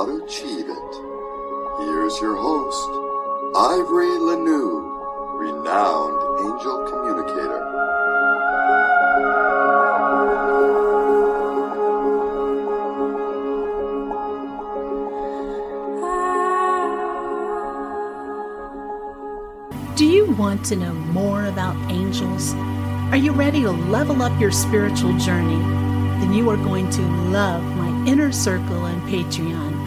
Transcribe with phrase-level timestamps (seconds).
[0.00, 0.92] how to achieve it.
[1.78, 2.88] Here's your host,
[3.54, 7.60] Ivory LaNoue, renowned angel communicator.
[19.96, 22.54] Do you want to know more about angels?
[23.12, 25.58] Are you ready to level up your spiritual journey?
[26.20, 29.79] Then you are going to love my inner circle on Patreon.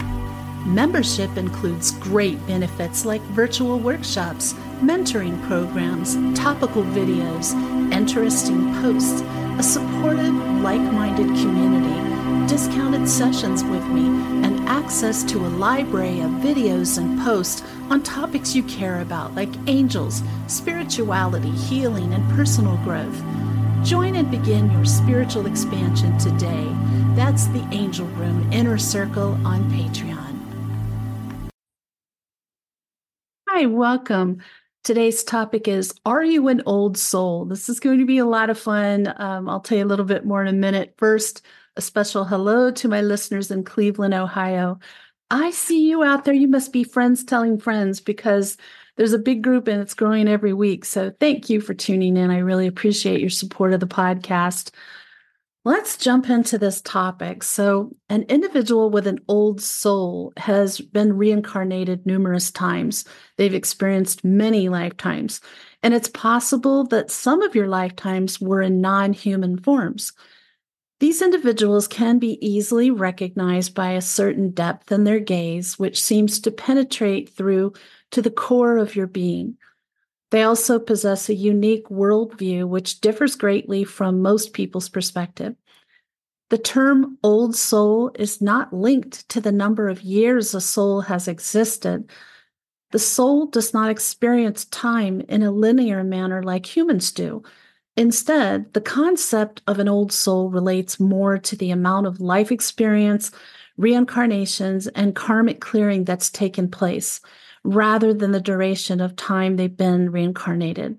[0.64, 7.52] Membership includes great benefits like virtual workshops, mentoring programs, topical videos,
[7.92, 9.20] interesting posts,
[9.58, 14.06] a supportive, like minded community, discounted sessions with me,
[14.42, 19.50] and access to a library of videos and posts on topics you care about, like
[19.66, 23.22] angels, spirituality, healing, and personal growth.
[23.84, 26.66] Join and begin your spiritual expansion today.
[27.14, 30.23] That's the Angel Room Inner Circle on Patreon.
[33.56, 34.42] Hi, welcome.
[34.82, 37.44] Today's topic is Are you an old soul?
[37.44, 39.14] This is going to be a lot of fun.
[39.16, 40.94] Um, I'll tell you a little bit more in a minute.
[40.98, 41.42] First,
[41.76, 44.80] a special hello to my listeners in Cleveland, Ohio.
[45.30, 46.34] I see you out there.
[46.34, 48.56] You must be friends telling friends because
[48.96, 50.84] there's a big group and it's growing every week.
[50.84, 52.32] So thank you for tuning in.
[52.32, 54.72] I really appreciate your support of the podcast.
[55.66, 57.42] Let's jump into this topic.
[57.42, 63.06] So, an individual with an old soul has been reincarnated numerous times.
[63.38, 65.40] They've experienced many lifetimes.
[65.82, 70.12] And it's possible that some of your lifetimes were in non human forms.
[71.00, 76.40] These individuals can be easily recognized by a certain depth in their gaze, which seems
[76.40, 77.72] to penetrate through
[78.10, 79.56] to the core of your being.
[80.34, 85.54] They also possess a unique worldview, which differs greatly from most people's perspective.
[86.50, 91.28] The term old soul is not linked to the number of years a soul has
[91.28, 92.10] existed.
[92.90, 97.44] The soul does not experience time in a linear manner like humans do.
[97.96, 103.30] Instead, the concept of an old soul relates more to the amount of life experience,
[103.76, 107.20] reincarnations, and karmic clearing that's taken place,
[107.64, 110.98] rather than the duration of time they've been reincarnated.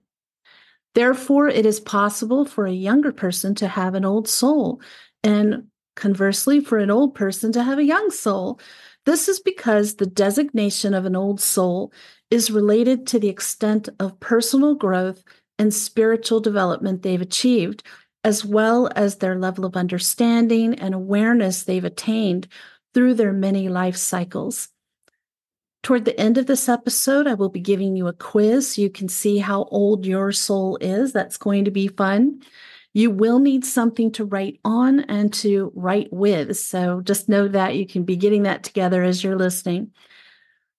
[0.96, 4.82] Therefore, it is possible for a younger person to have an old soul,
[5.24, 8.60] and conversely, for an old person to have a young soul.
[9.06, 11.94] This is because the designation of an old soul
[12.32, 15.24] is related to the extent of personal growth
[15.60, 17.84] and spiritual development they've achieved,
[18.24, 22.48] as well as their level of understanding and awareness they've attained
[22.94, 24.70] through their many life cycles.
[25.86, 28.90] Toward the end of this episode, I will be giving you a quiz so you
[28.90, 31.14] can see how old your soul is.
[31.14, 32.42] That's going to be fun.
[32.94, 36.58] You will need something to write on and to write with.
[36.58, 39.92] So just know that you can be getting that together as you're listening.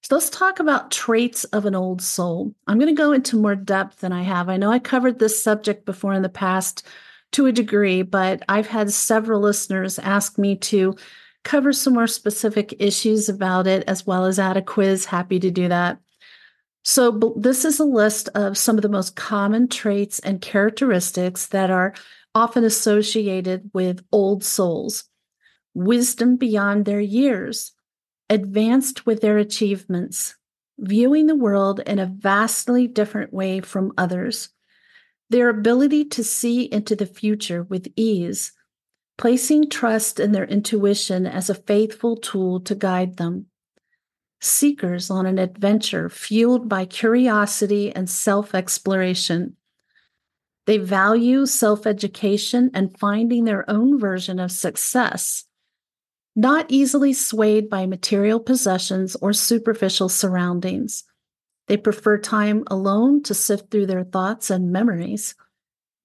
[0.03, 2.53] So let's talk about traits of an old soul.
[2.67, 4.49] I'm going to go into more depth than I have.
[4.49, 6.85] I know I covered this subject before in the past
[7.31, 10.97] to a degree, but I've had several listeners ask me to
[11.47, 15.05] cover some more specific issues about it as well as add a quiz.
[15.05, 15.99] Happy to do that.
[16.85, 21.71] So, this is a list of some of the most common traits and characteristics that
[21.71, 21.95] are
[22.35, 25.05] often associated with old souls
[25.73, 27.73] wisdom beyond their years,
[28.31, 30.35] advanced with their achievements,
[30.79, 34.49] viewing the world in a vastly different way from others,
[35.29, 38.53] their ability to see into the future with ease,
[39.19, 43.47] placing trust in their intuition as a faithful tool to guide them,
[44.41, 49.57] seekers on an adventure fueled by curiosity and self exploration.
[50.67, 55.47] They value self education and finding their own version of success
[56.37, 61.05] not easily swayed by material possessions or superficial surroundings.
[61.67, 65.35] They prefer time alone to sift through their thoughts and memories,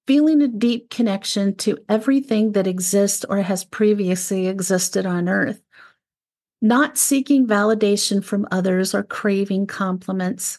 [0.06, 5.60] feeling a deep connection to everything that exists or has previously existed on earth,
[6.60, 10.58] not seeking validation from others or craving compliments,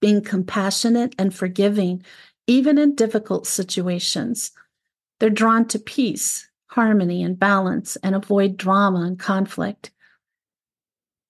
[0.00, 2.04] being compassionate and forgiving,
[2.46, 4.52] even in difficult situations.
[5.20, 9.90] They're drawn to peace, harmony and balance and avoid drama and conflict.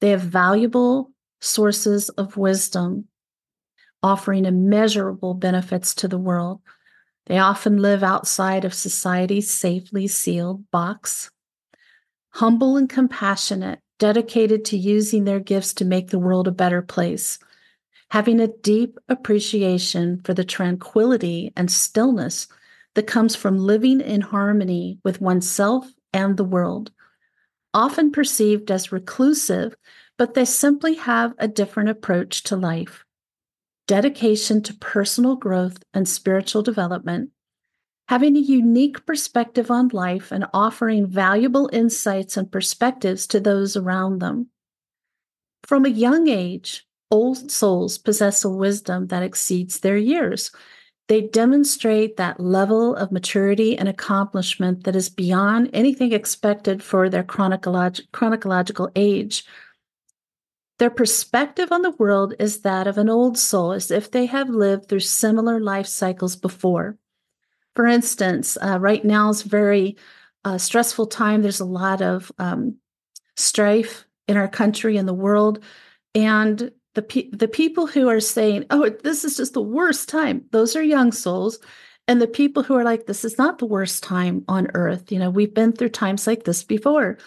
[0.01, 3.07] They have valuable sources of wisdom,
[4.03, 6.61] offering immeasurable benefits to the world.
[7.27, 11.31] They often live outside of society's safely sealed box.
[12.31, 17.39] Humble and compassionate, dedicated to using their gifts to make the world a better place,
[18.11, 22.47] having a deep appreciation for the tranquility and stillness
[22.95, 26.91] that comes from living in harmony with oneself and the world.
[27.73, 29.75] Often perceived as reclusive,
[30.17, 33.05] but they simply have a different approach to life.
[33.87, 37.31] Dedication to personal growth and spiritual development,
[38.09, 44.21] having a unique perspective on life and offering valuable insights and perspectives to those around
[44.21, 44.49] them.
[45.65, 50.51] From a young age, old souls possess a wisdom that exceeds their years.
[51.09, 57.25] They demonstrate that level of maturity and accomplishment that is beyond anything expected for their
[57.25, 59.45] chronolog- chronological age.
[60.79, 64.49] Their perspective on the world is that of an old soul, as if they have
[64.49, 66.99] lived through similar life cycles before.
[67.77, 69.97] For instance, uh, right now is very
[70.45, 71.43] uh, stressful time.
[71.43, 72.77] There's a lot of um,
[73.37, 75.63] strife in our country and the world,
[76.15, 80.45] and the pe- the people who are saying, "Oh, this is just the worst time,"
[80.51, 81.59] those are young souls,
[82.09, 85.19] and the people who are like, "This is not the worst time on earth." You
[85.19, 87.19] know, we've been through times like this before.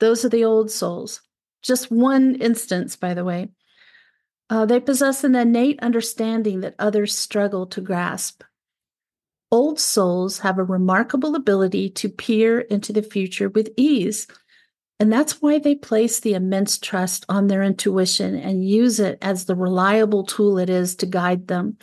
[0.00, 1.20] Those are the old souls.
[1.66, 3.48] Just one instance, by the way.
[4.48, 8.44] Uh, they possess an innate understanding that others struggle to grasp.
[9.50, 14.28] Old souls have a remarkable ability to peer into the future with ease.
[15.00, 19.44] And that's why they place the immense trust on their intuition and use it as
[19.44, 21.76] the reliable tool it is to guide them.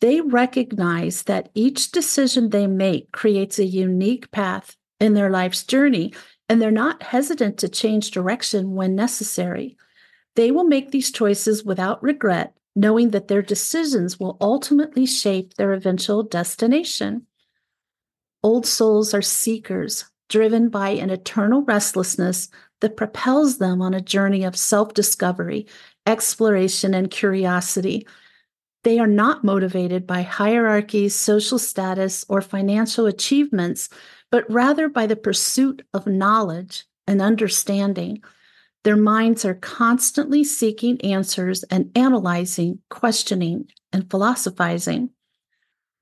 [0.00, 6.12] They recognize that each decision they make creates a unique path in their life's journey,
[6.48, 9.76] and they're not hesitant to change direction when necessary.
[10.36, 15.72] They will make these choices without regret knowing that their decisions will ultimately shape their
[15.72, 17.26] eventual destination.
[18.42, 22.48] Old souls are seekers, driven by an eternal restlessness
[22.80, 25.66] that propels them on a journey of self discovery,
[26.06, 28.06] exploration, and curiosity.
[28.82, 33.88] They are not motivated by hierarchies, social status, or financial achievements,
[34.30, 38.22] but rather by the pursuit of knowledge and understanding.
[38.82, 45.10] Their minds are constantly seeking answers and analyzing, questioning, and philosophizing.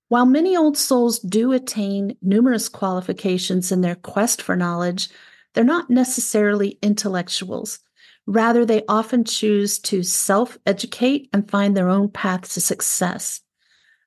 [0.08, 5.08] While many old souls do attain numerous qualifications in their quest for knowledge,
[5.54, 7.78] they're not necessarily intellectuals.
[8.26, 13.40] Rather, they often choose to self educate and find their own path to success.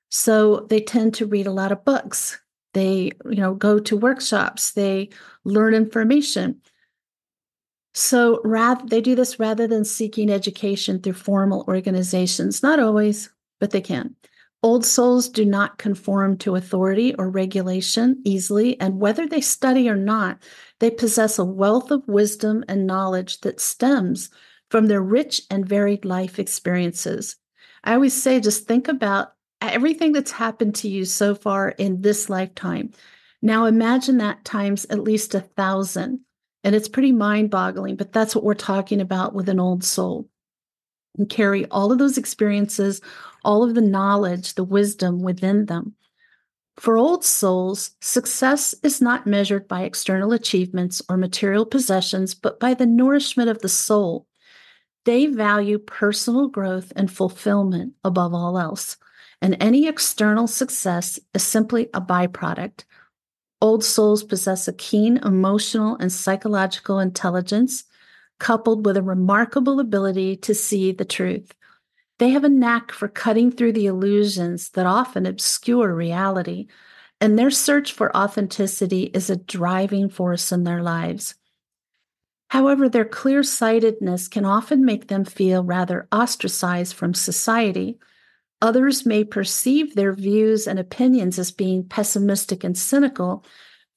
[0.08, 2.38] So they tend to read a lot of books.
[2.76, 4.72] They, you know, go to workshops.
[4.72, 5.08] They
[5.44, 6.60] learn information.
[7.94, 12.62] So rather, they do this rather than seeking education through formal organizations.
[12.62, 13.30] Not always,
[13.60, 14.14] but they can.
[14.62, 19.96] Old souls do not conform to authority or regulation easily, and whether they study or
[19.96, 20.42] not,
[20.78, 24.28] they possess a wealth of wisdom and knowledge that stems
[24.70, 27.36] from their rich and varied life experiences.
[27.84, 32.28] I always say, just think about everything that's happened to you so far in this
[32.28, 32.92] lifetime.
[33.42, 36.20] Now imagine that times at least a thousand.
[36.64, 40.28] And it's pretty mind boggling, but that's what we're talking about with an old soul.
[41.16, 43.00] And carry all of those experiences,
[43.44, 45.94] all of the knowledge, the wisdom within them.
[46.76, 52.74] For old souls, success is not measured by external achievements or material possessions, but by
[52.74, 54.26] the nourishment of the soul.
[55.04, 58.96] They value personal growth and fulfillment above all else,
[59.40, 62.84] and any external success is simply a byproduct,
[63.60, 67.84] Old souls possess a keen emotional and psychological intelligence,
[68.38, 71.54] coupled with a remarkable ability to see the truth.
[72.18, 76.66] They have a knack for cutting through the illusions that often obscure reality,
[77.18, 81.34] and their search for authenticity is a driving force in their lives.
[82.50, 87.98] However, their clear sightedness can often make them feel rather ostracized from society
[88.62, 93.44] Others may perceive their views and opinions as being pessimistic and cynical,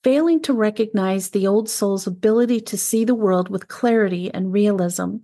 [0.04, 5.18] failing to recognize the old soul's ability to see the world with clarity and realism.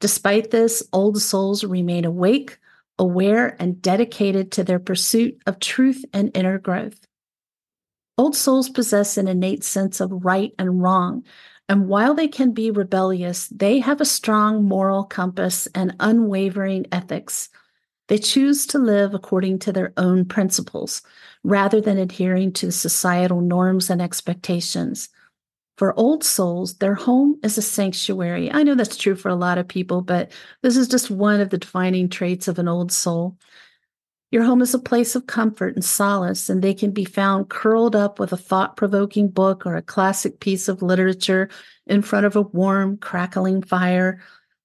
[0.00, 2.58] Despite this, old souls remain awake,
[2.98, 7.00] aware, and dedicated to their pursuit of truth and inner growth.
[8.18, 11.24] Old souls possess an innate sense of right and wrong,
[11.68, 17.48] and while they can be rebellious, they have a strong moral compass and unwavering ethics.
[18.08, 21.02] They choose to live according to their own principles
[21.44, 25.08] rather than adhering to societal norms and expectations.
[25.76, 28.50] For old souls, their home is a sanctuary.
[28.50, 31.50] I know that's true for a lot of people, but this is just one of
[31.50, 33.38] the defining traits of an old soul.
[34.30, 37.94] Your home is a place of comfort and solace, and they can be found curled
[37.94, 41.48] up with a thought provoking book or a classic piece of literature
[41.86, 44.20] in front of a warm, crackling fire,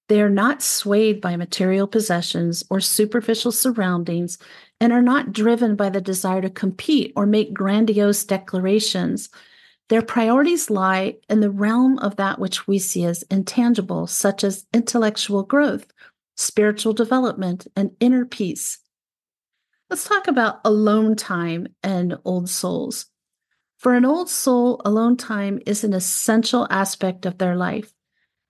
[0.10, 4.38] they are not swayed by material possessions or superficial surroundings
[4.80, 9.30] and are not driven by the desire to compete or make grandiose declarations.
[9.90, 14.66] Their priorities lie in the realm of that which we see as intangible, such as
[14.74, 15.94] intellectual growth,
[16.36, 18.80] spiritual development, and inner peace.
[19.90, 23.06] Let's talk about alone time and old souls.
[23.78, 27.93] For an old soul, alone time is an essential aspect of their life.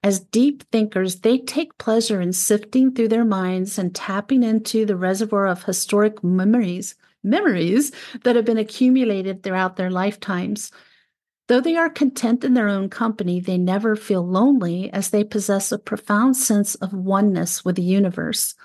[0.04, 4.98] As deep thinkers, they take pleasure in sifting through their minds and tapping into the
[4.98, 7.94] reservoir of historic memories, memories
[8.26, 10.72] that have been accumulated throughout their lifetimes.
[11.48, 15.72] Though they are content in their own company, they never feel lonely as they possess
[15.72, 18.56] a profound sense of oneness with the universe.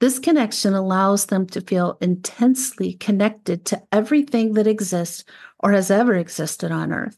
[0.00, 5.24] This connection allows them to feel intensely connected to everything that exists
[5.58, 7.16] or has ever existed on earth.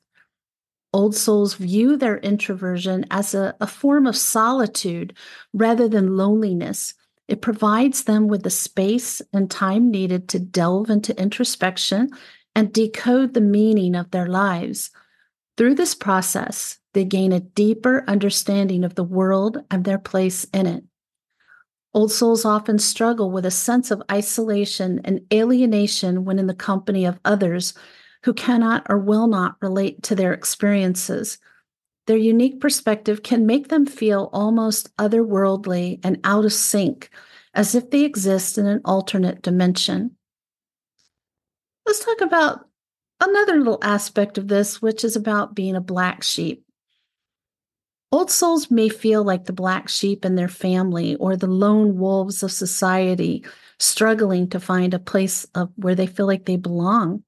[0.96, 5.12] Old souls view their introversion as a, a form of solitude
[5.52, 6.94] rather than loneliness.
[7.28, 12.08] It provides them with the space and time needed to delve into introspection
[12.54, 14.90] and decode the meaning of their lives.
[15.58, 20.66] Through this process, they gain a deeper understanding of the world and their place in
[20.66, 20.82] it.
[21.92, 27.04] Old souls often struggle with a sense of isolation and alienation when in the company
[27.04, 27.74] of others
[28.26, 31.38] who cannot or will not relate to their experiences.
[32.08, 37.08] Their unique perspective can make them feel almost otherworldly and out of sync,
[37.54, 40.16] as if they exist in an alternate dimension.
[41.86, 42.68] Let's talk about
[43.20, 46.64] another little aspect of this, which is about being a black sheep.
[48.10, 52.42] Old souls may feel like the black sheep in their family or the lone wolves
[52.42, 53.44] of society,
[53.78, 57.22] struggling to find a place of where they feel like they belong.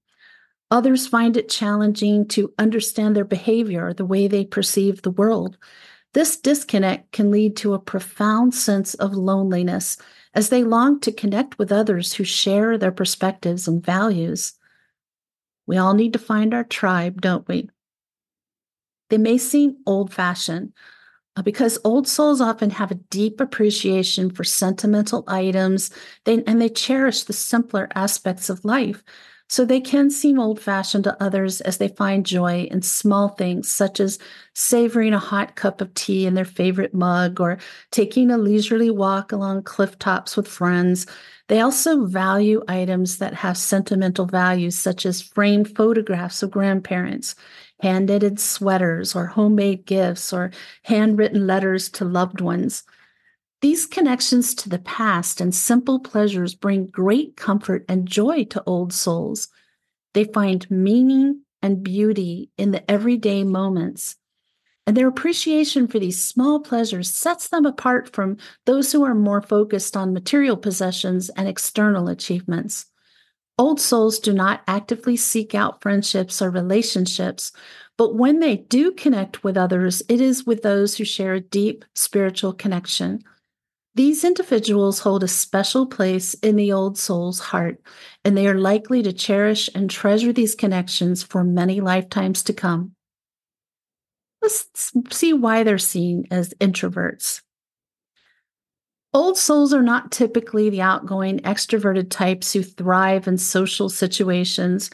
[0.70, 5.56] Others find it challenging to understand their behavior, the way they perceive the world.
[6.14, 9.96] This disconnect can lead to a profound sense of loneliness
[10.34, 14.54] as they long to connect with others who share their perspectives and values.
[15.66, 17.68] We all need to find our tribe, don't we?
[19.10, 20.72] They may seem old fashioned
[21.36, 25.90] uh, because old souls often have a deep appreciation for sentimental items
[26.26, 29.02] and they cherish the simpler aspects of life.
[29.50, 33.70] So they can seem old fashioned to others as they find joy in small things,
[33.70, 34.18] such as
[34.54, 37.58] savoring a hot cup of tea in their favorite mug or
[37.90, 41.06] taking a leisurely walk along cliff tops with friends.
[41.48, 47.34] They also value items that have sentimental values, such as framed photographs of grandparents,
[47.80, 50.50] hand knitted sweaters, or homemade gifts, or
[50.82, 52.82] handwritten letters to loved ones.
[53.60, 58.92] These connections to the past and simple pleasures bring great comfort and joy to old
[58.92, 59.48] souls.
[60.14, 64.16] They find meaning and beauty in the everyday moments.
[64.86, 69.42] And their appreciation for these small pleasures sets them apart from those who are more
[69.42, 72.86] focused on material possessions and external achievements.
[73.58, 77.50] Old souls do not actively seek out friendships or relationships,
[77.96, 81.84] but when they do connect with others, it is with those who share a deep
[81.96, 83.24] spiritual connection.
[83.94, 87.80] These individuals hold a special place in the old soul's heart,
[88.24, 92.92] and they are likely to cherish and treasure these connections for many lifetimes to come.
[94.40, 97.42] Let's see why they're seen as introverts.
[99.12, 104.90] Old souls are not typically the outgoing, extroverted types who thrive in social situations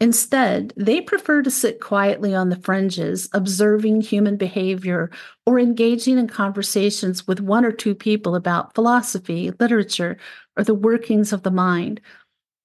[0.00, 5.10] Instead, they prefer to sit quietly on the fringes, observing human behavior
[5.44, 10.16] or engaging in conversations with one or two people about philosophy, literature,
[10.56, 12.00] or the workings of the mind.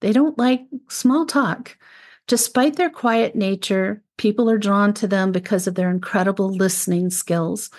[0.02, 1.76] They don't like small talk.
[2.28, 7.72] Despite their quiet nature, people are drawn to them because of their incredible listening skills.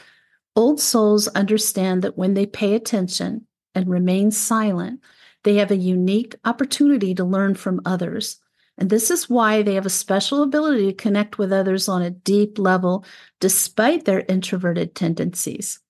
[0.57, 5.01] Old souls understand that when they pay attention and remain silent,
[5.45, 8.41] they have a unique opportunity to learn from others.
[8.77, 12.11] And this is why they have a special ability to connect with others on a
[12.11, 13.05] deep level,
[13.41, 15.81] despite their introverted tendencies.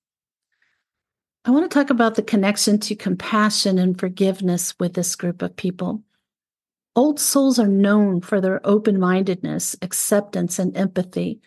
[1.47, 5.57] I want to talk about the connection to compassion and forgiveness with this group of
[5.57, 6.03] people.
[6.97, 11.41] Old souls are known for their open mindedness, acceptance, and empathy.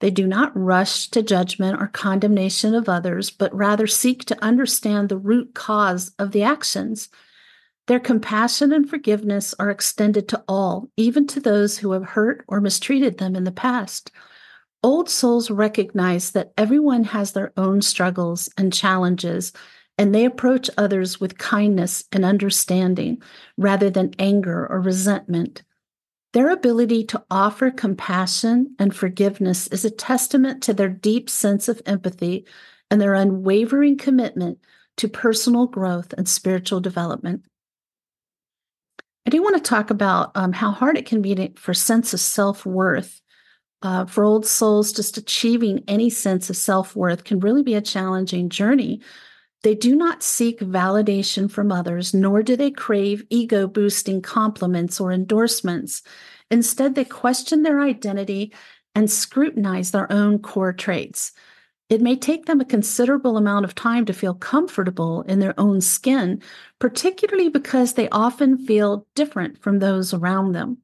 [0.00, 5.08] They do not rush to judgment or condemnation of others, but rather seek to understand
[5.08, 7.08] the root cause of the actions
[7.86, 12.60] their compassion and forgiveness are extended to all, even to those who have hurt or
[12.60, 14.10] mistreated them in the past.
[14.82, 19.52] Old souls recognize that everyone has their own struggles and challenges,
[19.98, 23.22] and they approach others with kindness and understanding
[23.56, 25.62] rather than anger or resentment.
[26.32, 31.80] Their ability to offer compassion and forgiveness is a testament to their deep sense of
[31.86, 32.46] empathy
[32.90, 34.58] and their unwavering commitment
[34.98, 37.44] to personal growth and spiritual development.
[39.26, 42.14] I do want to talk about um, how hard it can be to, for sense
[42.14, 43.20] of self worth
[43.82, 47.80] Uh, for old souls, just achieving any sense of self worth can really be a
[47.82, 49.00] challenging journey.
[49.62, 55.12] They do not seek validation from others, nor do they crave ego boosting compliments or
[55.12, 56.02] endorsements.
[56.50, 58.52] Instead, they question their identity
[58.94, 61.32] and scrutinize their own core traits.
[61.88, 65.80] It may take them a considerable amount of time to feel comfortable in their own
[65.80, 66.42] skin,
[66.80, 70.78] particularly because they often feel different from those around them.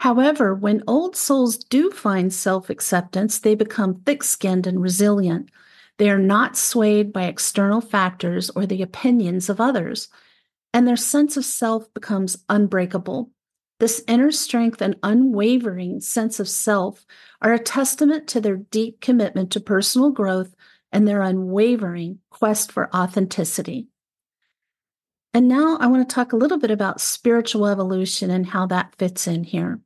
[0.00, 5.50] However, when old souls do find self acceptance, they become thick skinned and resilient.
[5.96, 10.08] They are not swayed by external factors or the opinions of others,
[10.74, 13.30] and their sense of self becomes unbreakable.
[13.84, 17.04] This inner strength and unwavering sense of self
[17.42, 20.54] are a testament to their deep commitment to personal growth
[20.90, 23.88] and their unwavering quest for authenticity.
[25.34, 28.94] And now I want to talk a little bit about spiritual evolution and how that
[28.96, 29.80] fits in here.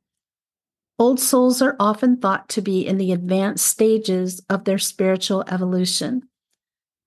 [0.97, 6.21] Old souls are often thought to be in the advanced stages of their spiritual evolution.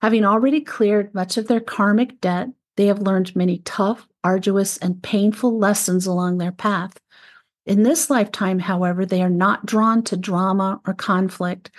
[0.03, 5.03] Having already cleared much of their karmic debt, they have learned many tough, arduous, and
[5.03, 6.99] painful lessons along their path.
[7.65, 11.71] In this lifetime, however, they are not drawn to drama or conflict.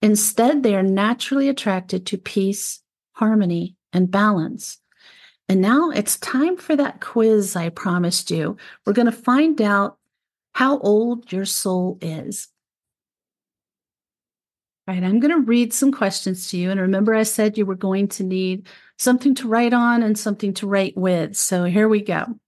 [0.00, 2.80] Instead, they are naturally attracted to peace,
[3.12, 4.78] harmony, and balance.
[5.48, 8.56] And now it's time for that quiz I promised you.
[8.84, 9.98] We're going to find out
[10.54, 12.48] how old your soul is.
[14.88, 16.70] Right, I'm going to read some questions to you.
[16.70, 20.54] And remember, I said you were going to need something to write on and something
[20.54, 21.36] to write with.
[21.36, 22.38] So here we go.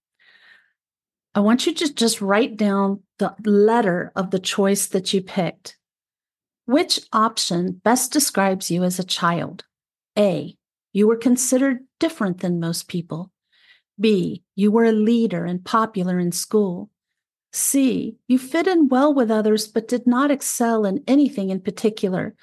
[1.34, 5.76] I want you to just write down the letter of the choice that you picked.
[6.66, 9.64] Which option best describes you as a child?
[10.16, 10.56] A.
[10.92, 13.32] You were considered different than most people.
[13.98, 14.44] B.
[14.54, 16.90] You were a leader and popular in school.
[17.52, 18.16] C.
[18.26, 22.34] You fit in well with others but did not excel in anything in particular.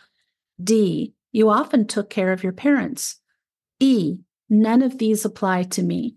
[0.62, 1.14] D.
[1.32, 3.20] You often took care of your parents.
[3.80, 4.20] E.
[4.50, 6.16] None of these apply to me.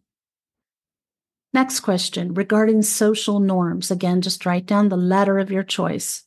[1.53, 3.90] Next question regarding social norms.
[3.90, 6.24] Again, just write down the letter of your choice.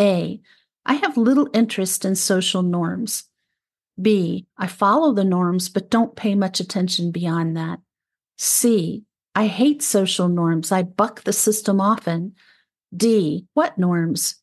[0.00, 0.40] A.
[0.84, 3.24] I have little interest in social norms.
[4.00, 4.46] B.
[4.58, 7.80] I follow the norms but don't pay much attention beyond that.
[8.36, 9.04] C.
[9.34, 10.70] I hate social norms.
[10.70, 12.34] I buck the system often.
[12.96, 13.46] D.
[13.54, 14.36] What norms?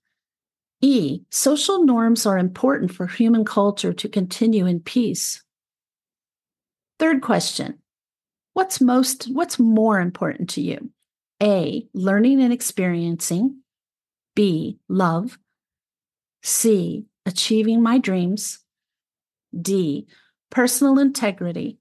[0.81, 1.21] E.
[1.29, 5.43] Social norms are important for human culture to continue in peace.
[6.99, 7.79] Third question
[8.53, 10.91] What's most, what's more important to you?
[11.41, 11.87] A.
[11.93, 13.61] Learning and experiencing.
[14.35, 14.79] B.
[14.89, 15.37] Love.
[16.43, 17.05] C.
[17.25, 18.59] Achieving my dreams.
[19.59, 20.07] D.
[20.49, 21.77] Personal integrity.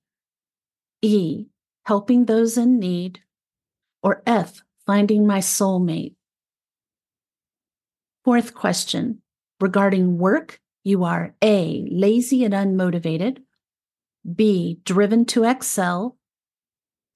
[1.03, 1.46] E.
[1.90, 3.18] Helping those in need.
[4.00, 4.62] Or F.
[4.87, 6.14] Finding my soulmate.
[8.24, 9.22] Fourth question
[9.59, 11.85] regarding work, you are A.
[11.90, 13.38] Lazy and unmotivated.
[14.37, 14.79] B.
[14.85, 16.16] Driven to excel.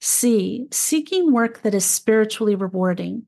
[0.01, 0.67] C.
[0.73, 3.27] Seeking work that is spiritually rewarding.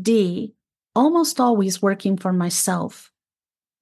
[0.00, 0.54] D.
[0.94, 3.10] Almost always working for myself.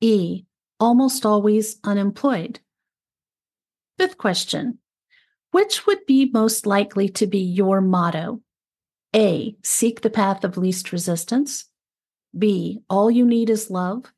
[0.00, 0.44] E.
[0.80, 2.60] Almost always unemployed.
[3.98, 4.78] Fifth question
[5.54, 8.40] Which would be most likely to be your motto?
[9.14, 9.54] A.
[9.62, 11.66] Seek the path of least resistance.
[12.36, 12.80] B.
[12.90, 14.12] All you need is love.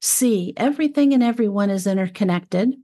[0.00, 0.54] C.
[0.56, 2.76] Everything and everyone is interconnected.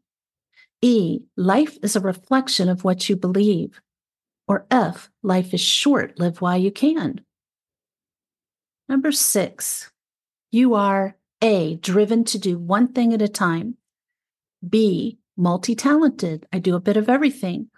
[0.82, 1.20] E.
[1.38, 3.80] Life is a reflection of what you believe.
[4.46, 7.22] Or F, life is short, live while you can.
[8.90, 9.90] Number six,
[10.52, 13.78] you are A, driven to do one thing at a time.
[14.68, 17.68] B, multi talented, I do a bit of everything.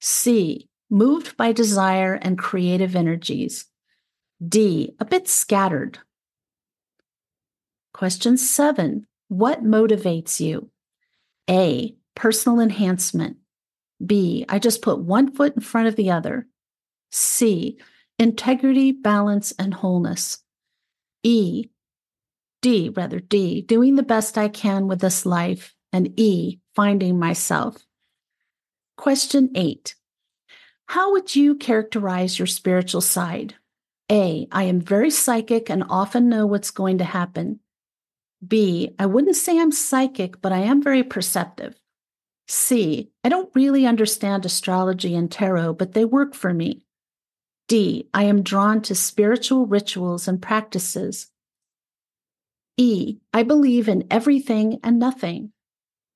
[0.00, 3.66] C, moved by desire and creative energies.
[4.46, 5.98] D, a bit scattered.
[7.92, 10.70] Question seven, what motivates you?
[11.50, 13.38] A, personal enhancement.
[14.04, 16.46] B, I just put one foot in front of the other.
[17.10, 17.78] C,
[18.18, 20.38] integrity, balance, and wholeness.
[21.24, 21.70] E,
[22.62, 25.74] D, rather D, doing the best I can with this life.
[25.92, 27.84] And E, finding myself.
[28.96, 29.96] Question eight
[30.86, 33.56] How would you characterize your spiritual side?
[34.12, 37.58] A, I am very psychic and often know what's going to happen.
[38.46, 41.74] B, I wouldn't say I'm psychic, but I am very perceptive.
[42.46, 43.10] C.
[43.24, 46.86] I don't really understand astrology and tarot, but they work for me.
[47.66, 48.08] D.
[48.14, 51.26] I am drawn to spiritual rituals and practices.
[52.76, 53.18] E.
[53.34, 55.50] I believe in everything and nothing.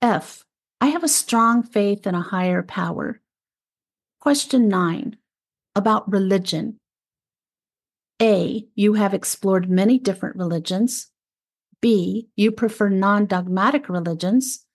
[0.00, 0.44] F.
[0.82, 3.20] I have a strong faith in a higher power.
[4.18, 5.16] Question 9
[5.76, 6.80] about religion.
[8.20, 8.66] A.
[8.74, 11.12] You have explored many different religions.
[11.80, 14.66] B, you prefer non dogmatic religions.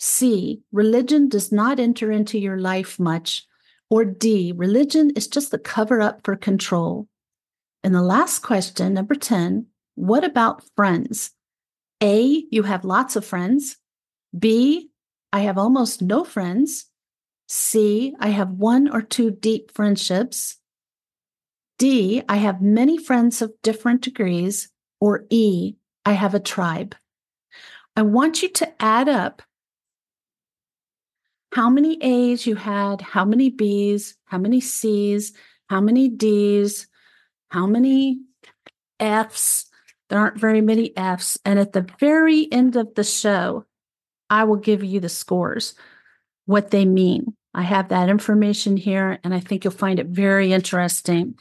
[0.00, 3.46] C, religion does not enter into your life much.
[3.88, 7.06] Or D, religion is just a cover up for control.
[7.84, 11.30] And the last question, number 10, what about friends?
[12.02, 13.76] A, you have lots of friends.
[14.36, 14.90] B,
[15.34, 16.84] I have almost no friends.
[17.48, 20.58] C, I have one or two deep friendships.
[21.76, 24.68] D, I have many friends of different degrees.
[25.00, 25.74] Or E,
[26.06, 26.94] I have a tribe.
[27.96, 29.42] I want you to add up
[31.52, 35.32] how many A's you had, how many B's, how many C's,
[35.68, 36.86] how many D's,
[37.48, 38.20] how many
[39.00, 39.66] F's.
[40.10, 41.40] There aren't very many F's.
[41.44, 43.66] And at the very end of the show,
[44.34, 45.74] I will give you the scores,
[46.46, 47.36] what they mean.
[47.54, 51.38] I have that information here, and I think you'll find it very interesting.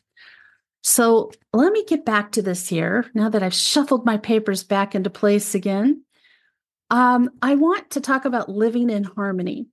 [0.83, 4.93] So let me get back to this here now that I've shuffled my papers back
[4.93, 6.03] into place again.
[6.91, 9.65] Um, I want to talk about living in harmony.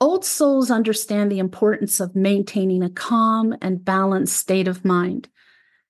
[0.00, 5.28] Old souls understand the importance of maintaining a calm and balanced state of mind.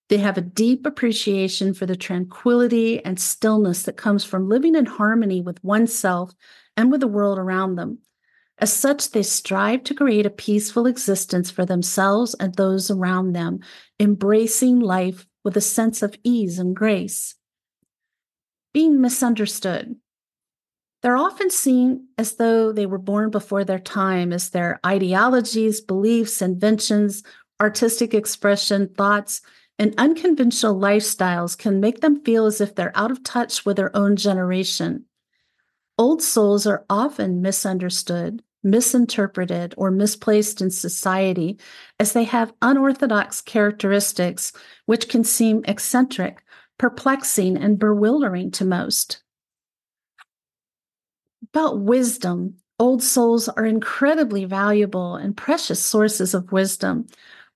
[0.09, 4.87] They have a deep appreciation for the tranquility and stillness that comes from living in
[4.87, 6.35] harmony with oneself
[6.77, 7.99] and with the world around them.
[8.59, 13.61] As such, they strive to create a peaceful existence for themselves and those around them,
[13.99, 17.35] embracing life with a sense of ease and grace.
[18.73, 19.97] Being misunderstood.
[21.03, 26.41] They're often seen as though they were born before their time, as their ideologies, beliefs,
[26.41, 27.23] inventions,
[27.61, 29.43] artistic expression, thoughts,
[29.79, 33.95] and unconventional lifestyles can make them feel as if they're out of touch with their
[33.97, 35.05] own generation.
[35.99, 41.59] Old souls are often misunderstood, misinterpreted, or misplaced in society
[42.01, 44.53] as they have unorthodox characteristics
[44.87, 46.43] which can seem eccentric,
[46.79, 49.23] perplexing, and bewildering to most.
[51.53, 57.07] About wisdom, old souls are incredibly valuable and precious sources of wisdom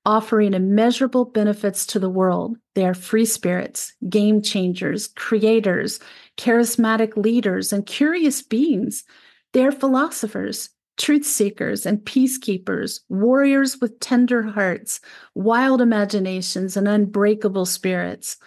[0.08, 2.56] offering immeasurable benefits to the world.
[2.74, 6.00] They are free spirits, game changers, creators,
[6.38, 9.04] charismatic leaders, and curious beings.
[9.52, 15.00] They are philosophers, truth seekers, and peacekeepers, warriors with tender hearts,
[15.34, 18.38] wild imaginations, and unbreakable spirits.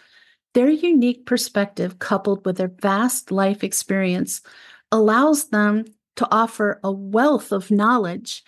[0.55, 4.41] Their unique perspective, coupled with their vast life experience,
[4.91, 8.43] allows them to offer a wealth of knowledge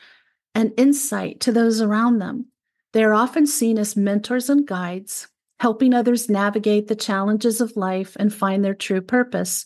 [0.56, 2.47] and insight to those around them.
[2.93, 5.27] They are often seen as mentors and guides,
[5.60, 9.65] helping others navigate the challenges of life and find their true purpose.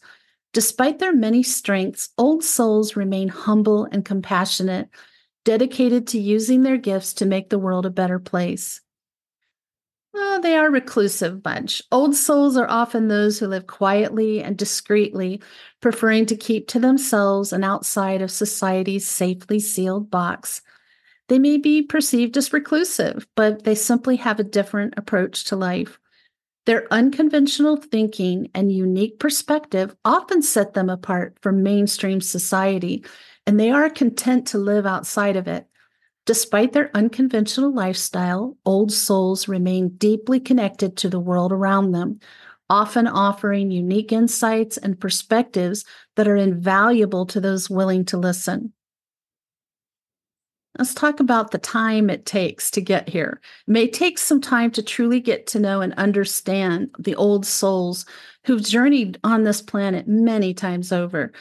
[0.53, 4.89] Despite their many strengths, old souls remain humble and compassionate,
[5.43, 8.81] dedicated to using their gifts to make the world a better place.
[10.13, 11.81] Well, they are reclusive bunch.
[11.91, 15.41] Old souls are often those who live quietly and discreetly,
[15.81, 20.61] preferring to keep to themselves and outside of society's safely sealed box.
[21.27, 25.99] They may be perceived as reclusive, but they simply have a different approach to life.
[26.65, 33.05] Their unconventional thinking and unique perspective often set them apart from mainstream society,
[33.45, 35.65] and they are content to live outside of it.
[36.25, 42.19] Despite their unconventional lifestyle, old souls remain deeply connected to the world around them,
[42.69, 45.85] often offering unique insights and perspectives
[46.17, 48.73] that are invaluable to those willing to listen.
[50.77, 53.41] Let's talk about the time it takes to get here.
[53.67, 58.05] It may take some time to truly get to know and understand the old souls
[58.45, 61.33] who've journeyed on this planet many times over.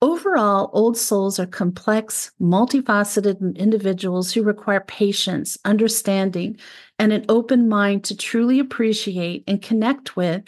[0.00, 6.56] Overall, old souls are complex, multifaceted individuals who require patience, understanding,
[6.98, 10.44] and an open mind to truly appreciate and connect with.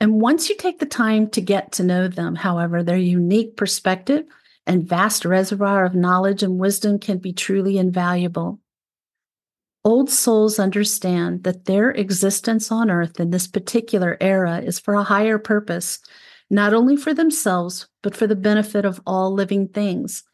[0.00, 4.24] And once you take the time to get to know them, however, their unique perspective,
[4.66, 8.60] and vast reservoir of knowledge and wisdom can be truly invaluable.
[9.84, 15.02] Old souls understand that their existence on earth in this particular era is for a
[15.02, 16.00] higher purpose,
[16.48, 20.24] not only for themselves, but for the benefit of all living things.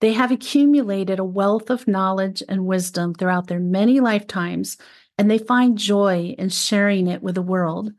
[0.00, 4.78] They have accumulated a wealth of knowledge and wisdom throughout their many lifetimes,
[5.18, 7.92] and they find joy in sharing it with the world.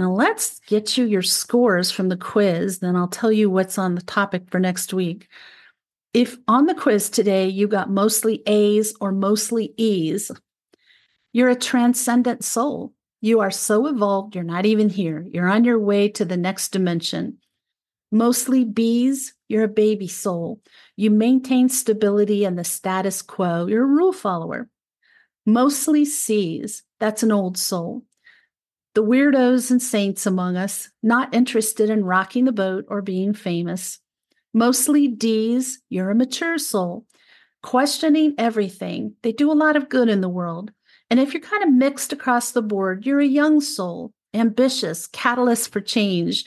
[0.00, 3.96] Now, let's get you your scores from the quiz, then I'll tell you what's on
[3.96, 5.28] the topic for next week.
[6.14, 10.30] If on the quiz today you got mostly A's or mostly E's,
[11.34, 12.94] you're a transcendent soul.
[13.20, 15.26] You are so evolved, you're not even here.
[15.30, 17.36] You're on your way to the next dimension.
[18.10, 20.62] Mostly B's, you're a baby soul.
[20.96, 23.66] You maintain stability and the status quo.
[23.66, 24.70] You're a rule follower.
[25.44, 28.04] Mostly C's, that's an old soul.
[28.94, 34.00] The weirdos and saints among us, not interested in rocking the boat or being famous.
[34.52, 37.06] Mostly D's, you're a mature soul,
[37.62, 39.14] questioning everything.
[39.22, 40.72] They do a lot of good in the world.
[41.08, 45.72] And if you're kind of mixed across the board, you're a young soul, ambitious, catalyst
[45.72, 46.44] for change,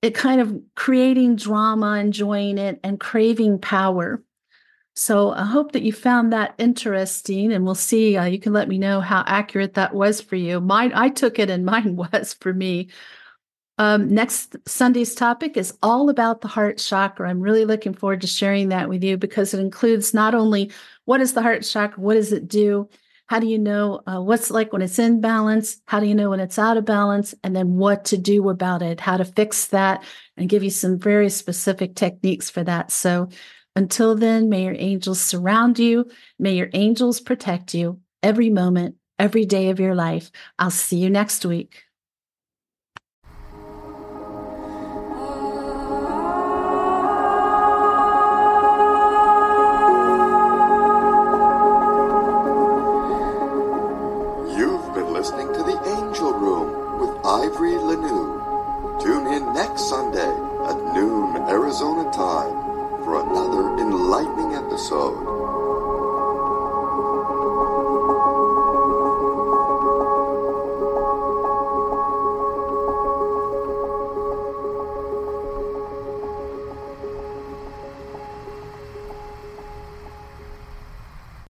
[0.00, 4.22] it kind of creating drama, enjoying it, and craving power.
[4.98, 8.16] So I hope that you found that interesting, and we'll see.
[8.16, 10.60] Uh, you can let me know how accurate that was for you.
[10.60, 12.88] Mine, I took it, and mine was for me.
[13.78, 17.30] Um, next Sunday's topic is all about the heart chakra.
[17.30, 20.72] I'm really looking forward to sharing that with you because it includes not only
[21.04, 22.88] what is the heart chakra, what does it do,
[23.28, 26.30] how do you know uh, what's like when it's in balance, how do you know
[26.30, 29.66] when it's out of balance, and then what to do about it, how to fix
[29.68, 30.02] that,
[30.36, 32.90] and give you some very specific techniques for that.
[32.90, 33.28] So
[33.76, 36.10] until then, may your angels surround you.
[36.38, 40.30] May your angels protect you every moment, every day of your life.
[40.58, 41.84] I'll see you next week.